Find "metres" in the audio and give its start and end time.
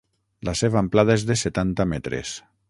1.93-2.35